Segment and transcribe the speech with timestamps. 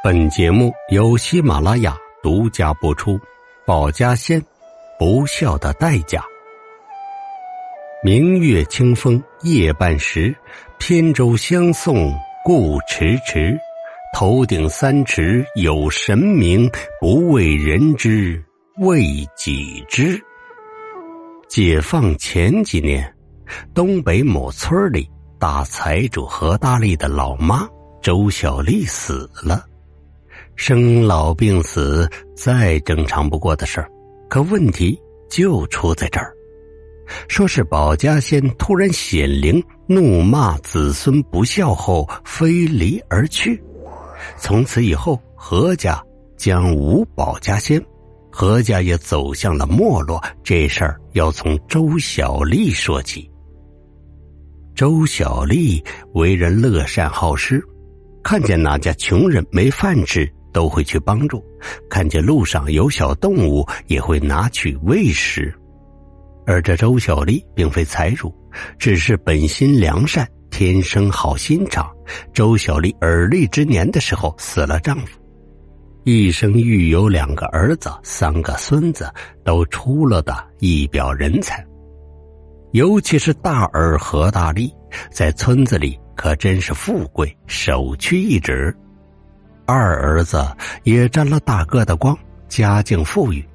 [0.00, 3.18] 本节目由喜马拉雅独家播出。
[3.66, 4.40] 保家仙，
[4.96, 6.24] 不孝的代价。
[8.04, 10.32] 明月清风夜半时，
[10.78, 13.58] 扁舟相送故迟迟。
[14.14, 16.70] 头顶三尺有神明，
[17.00, 18.40] 不为人知
[18.76, 19.02] 为
[19.36, 20.16] 己知。
[21.48, 23.12] 解放前几年，
[23.74, 25.10] 东北某村里
[25.40, 27.68] 大财主何大力的老妈
[28.00, 29.64] 周小丽死了。
[30.58, 33.88] 生老病死再正常不过的事儿，
[34.28, 36.34] 可问题就出在这儿。
[37.28, 43.62] 说是保家仙突然显灵，怒骂子孙不孝后飞离而去。
[44.36, 46.02] 从此以后，何家
[46.36, 47.80] 将无保家仙，
[48.28, 50.20] 何家也走向了没落。
[50.42, 53.30] 这事儿要从周小丽说起。
[54.74, 55.82] 周小丽
[56.14, 57.62] 为人乐善好施，
[58.24, 60.28] 看见哪家穷人没饭吃。
[60.52, 61.44] 都会去帮助，
[61.88, 65.54] 看见路上有小动物，也会拿去喂食。
[66.46, 68.34] 而这周小丽并非财主，
[68.78, 71.86] 只是本心良善，天生好心肠。
[72.32, 75.20] 周小丽而立之年的时候死了丈夫，
[76.04, 79.12] 一生育有两个儿子、三个孙子，
[79.44, 81.62] 都出了的一表人才。
[82.72, 84.72] 尤其是大儿何大力，
[85.10, 88.74] 在村子里可真是富贵，首屈一指。
[89.68, 90.42] 二儿子
[90.84, 93.46] 也沾了大哥的光，家境富裕，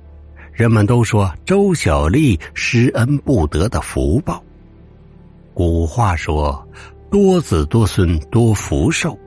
[0.51, 4.39] 人们都说周小丽施恩不得的福报。
[5.55, 6.67] 古话说
[7.09, 9.17] “多子多孙多福寿”，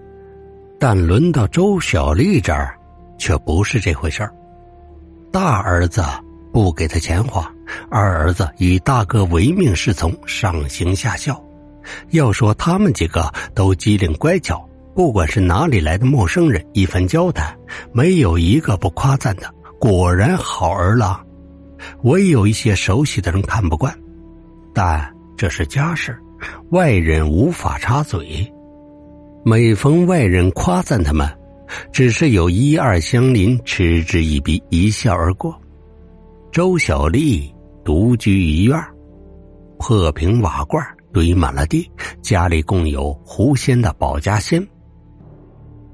[0.78, 2.78] 但轮到周小丽这儿，
[3.18, 4.32] 却不是这回事儿。
[5.32, 6.04] 大儿子
[6.52, 7.52] 不给他钱花，
[7.90, 11.42] 二儿子以大哥唯命是从，上行下效。
[12.10, 14.65] 要说他们几个都机灵乖巧。
[14.96, 17.54] 不管是哪里来的陌生人，一番交谈，
[17.92, 19.54] 没有一个不夸赞的。
[19.78, 21.22] 果然好儿郎，
[22.04, 23.94] 唯有一些熟悉的人看不惯。
[24.72, 26.18] 但这是家事，
[26.70, 28.50] 外人无法插嘴。
[29.44, 31.28] 每逢外人夸赞他们，
[31.92, 35.54] 只是有一二相邻，嗤之以鼻，一笑而过。
[36.50, 37.54] 周小丽
[37.84, 38.82] 独居一院，
[39.78, 40.82] 破瓶瓦罐
[41.12, 41.86] 堆满了地，
[42.22, 44.66] 家里共有狐仙的保家仙。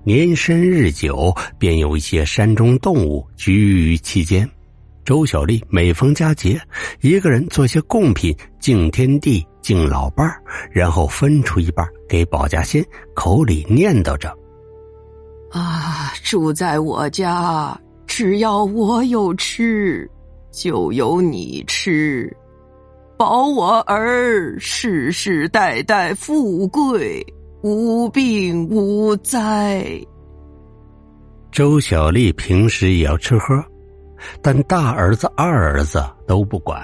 [0.04, 4.48] 年深日久，便有一些山中动物居于其间。
[5.04, 6.60] 周小丽每逢佳节，
[7.02, 10.42] 一个人做些贡品敬天地、敬老伴儿，
[10.72, 14.36] 然后分出一半给保家仙，口里念叨着
[15.52, 20.10] ：“啊，住在我家，只要我有吃，
[20.50, 22.36] 就有你吃，
[23.16, 27.24] 保我儿世世代代富贵。”
[27.62, 29.86] 无病无灾。
[31.52, 33.54] 周小丽平时也要吃喝，
[34.42, 36.82] 但大儿子、二儿子都不管，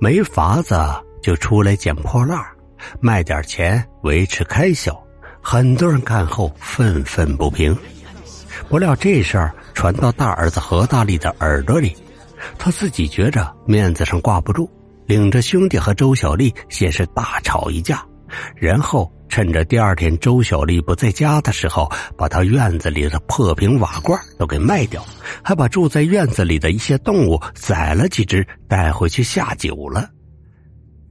[0.00, 0.74] 没法子
[1.22, 2.42] 就出来捡破烂
[2.98, 4.98] 卖点钱维持开销。
[5.42, 7.76] 很多人看后愤愤不平。
[8.70, 11.94] 不料这事儿传到大儿子何大力的耳朵里，
[12.56, 14.66] 他自己觉着面子上挂不住，
[15.04, 18.02] 领着兄弟和周小丽先是大吵一架，
[18.56, 19.12] 然后。
[19.34, 25.04] 趁着第二天周小丽不在家的时候，把她院子里的破瓶瓦罐都给卖掉，
[25.42, 30.08] 还把住在院子里的一些动物宰了几只带回去下酒了。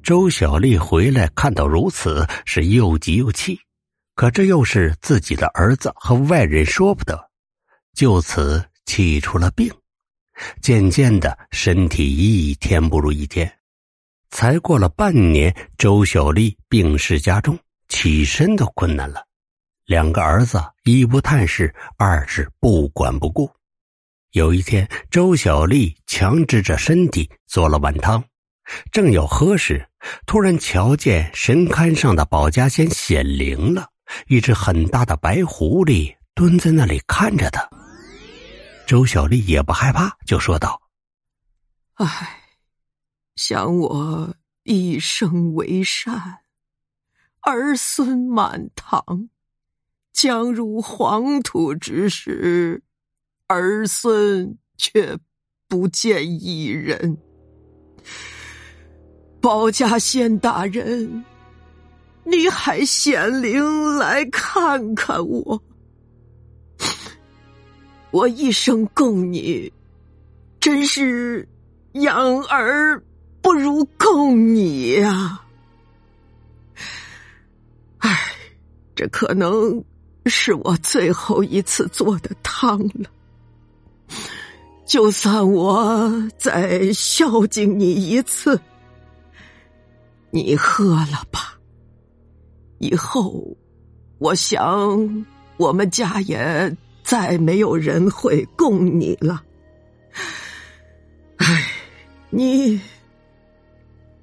[0.02, 3.60] 周小丽回来看到如此，是又急又气，
[4.16, 7.20] 可这又是自己的儿子和外人说不得，
[7.94, 9.70] 就此气出了病，
[10.62, 13.52] 渐渐的身体一天不如一天，
[14.30, 17.60] 才过了半年，周小丽病逝家中。
[17.94, 19.24] 起身都困难了，
[19.86, 23.50] 两个儿子一不探视，二是不管不顾。
[24.32, 28.24] 有一天，周小丽强制着身体做了碗汤，
[28.92, 29.88] 正要喝时，
[30.26, 33.90] 突然瞧见神龛上的保家仙显灵了，
[34.26, 37.70] 一只很大的白狐狸蹲在那里看着他。
[38.88, 40.82] 周小丽也不害怕，就说道
[42.02, 42.40] ：“唉，
[43.36, 46.40] 想我一生为善。”
[47.44, 49.30] 儿孙满堂，
[50.14, 52.82] 将入黄土之时，
[53.48, 55.18] 儿孙却
[55.68, 57.18] 不见一人。
[59.42, 61.26] 保家仙大人，
[62.24, 65.62] 你还显灵来看看我？
[68.12, 69.72] 我一生供你，
[70.62, 71.46] 真是
[71.94, 73.04] 养儿
[73.42, 75.42] 不如供你呀！
[78.96, 79.84] 这可能
[80.26, 83.10] 是我最后一次做的汤了。
[84.86, 88.60] 就算我再孝敬你一次，
[90.30, 91.58] 你喝了吧。
[92.80, 93.44] 以后，
[94.20, 95.26] 我想
[95.58, 99.42] 我们家也再没有人会供你了。
[101.38, 101.72] 唉，
[102.30, 102.80] 你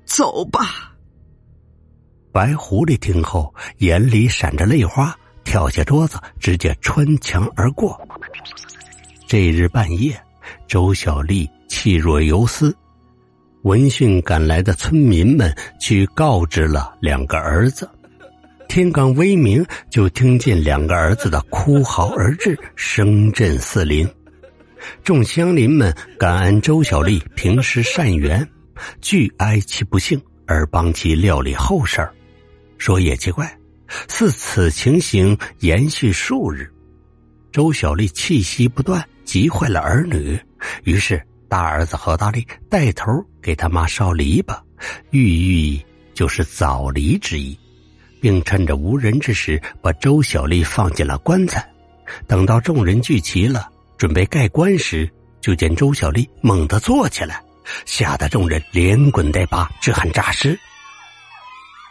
[0.04, 0.94] 走吧。
[2.32, 8.00] 白狐狸听后，眼里闪着泪花，跳下桌子，直接穿墙而过。
[9.26, 10.18] 这日半夜。
[10.66, 12.76] 周小丽气若游丝，
[13.62, 17.88] 闻讯赶来的村民们去告知了两个儿子。
[18.68, 24.08] 天刚微明，就听见两个儿子的哭嚎而至，声震四邻。
[25.04, 28.46] 众乡邻们感恩周小丽平时善缘，
[29.00, 32.12] 俱哀其不幸而帮其料理后事儿
[32.80, 33.56] 说也奇怪，
[34.08, 36.68] 似此情形延续数日，
[37.52, 39.06] 周小丽气息不断。
[39.22, 40.36] 急坏了儿女，
[40.82, 44.58] 于是大儿子何大力带头给他妈烧篱笆，
[45.10, 45.80] 寓意
[46.14, 47.56] 就是早离之意，
[48.20, 51.64] 并趁着无人之时把周小丽放进了棺材。
[52.26, 55.08] 等到众人聚齐了，准备盖棺时，
[55.40, 57.40] 就见周小丽猛地坐起来，
[57.86, 60.58] 吓得众人连滚带爬，直喊诈尸。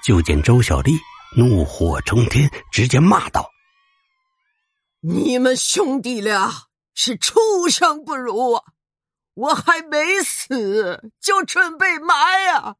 [0.03, 0.97] 就见周小丽
[1.35, 3.49] 怒火冲天，直接骂道
[5.01, 6.51] ：“你们兄弟俩！”
[6.95, 8.63] 是畜生不如啊！
[9.33, 12.75] 我还没死，就准备埋呀，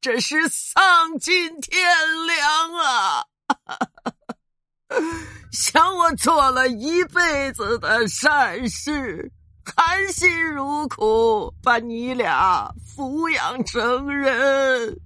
[0.00, 1.84] 这是丧尽天
[2.26, 3.24] 良啊！
[5.50, 9.32] 想我做了一辈子的善事，
[9.64, 14.96] 含辛茹苦把你俩抚养成人，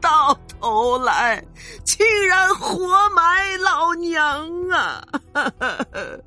[0.00, 1.44] 到头来
[1.84, 5.04] 竟然活埋老娘啊！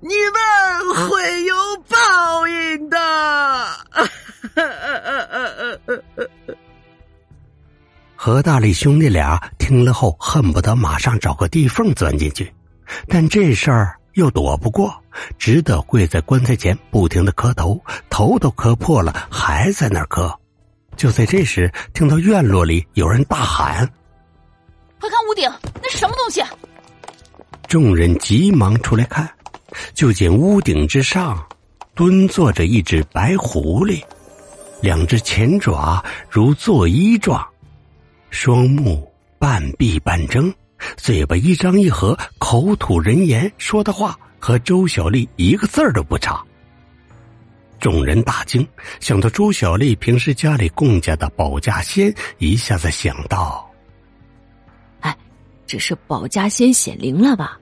[0.00, 1.54] 你们会有
[1.88, 2.98] 报应的。
[8.14, 12.54] 何大力兄弟俩听了后，恨不得马上找个地缝钻进去，
[13.08, 15.02] 但这事儿又躲不过，
[15.38, 20.37] 只得跪在棺材前，不停的磕头，头都磕破了，还在那儿磕。
[20.98, 23.88] 就在这时，听到院落里有人大喊
[25.00, 25.48] ：“快看屋顶，
[25.80, 26.42] 那是什么东西？”
[27.68, 29.26] 众人急忙出来看。
[29.94, 31.46] 就见屋顶之上，
[31.94, 34.02] 蹲坐着一只白狐狸，
[34.80, 37.46] 两只前爪如作揖状，
[38.30, 39.08] 双目
[39.38, 40.52] 半闭半睁，
[40.96, 46.42] 嘴巴一张一合，口吐人言，说的话和周小丽一个字儿都不差。
[47.78, 48.66] 众人大惊，
[49.00, 53.68] 想到周小丽平时家里供家的保家仙，一下子想到：
[55.00, 55.16] 哎，
[55.66, 57.58] 这是保家仙显灵了吧？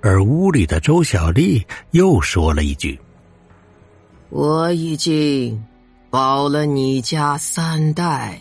[0.00, 2.98] 而屋里的周小丽又说了一句
[4.30, 5.64] ：“我已经
[6.10, 8.40] 保了你家三代，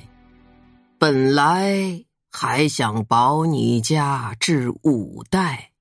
[0.97, 5.71] 本来还想保你家至五代，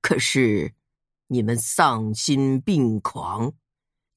[0.00, 0.72] 可是
[1.28, 3.52] 你们丧心病狂，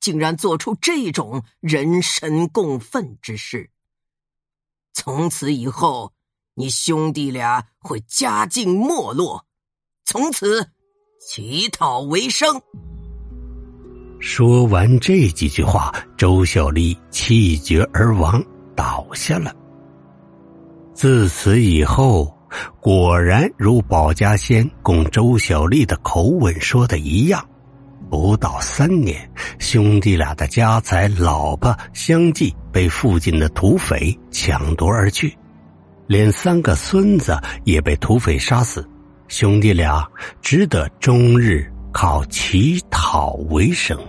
[0.06, 3.72] 竟然做出这种人神共愤之事。
[4.94, 6.14] 从此以后，
[6.54, 9.48] 你兄弟俩会家境没落。”
[10.06, 10.70] 从此
[11.20, 12.62] 乞讨为生。
[14.20, 18.40] 说完这几句话，周小丽气绝而亡，
[18.76, 19.52] 倒下了。
[20.94, 22.32] 自此以后，
[22.80, 27.50] 果然如保家仙供周小丽的口吻说的一样，
[28.10, 35.36] 不到三年，兄弟俩的家财、老婆相继被附近的土匪抢夺而去，
[36.08, 38.88] 连三个孙子也被土匪杀死。
[39.28, 40.08] 兄弟俩
[40.42, 44.00] 只得终日靠乞讨为生。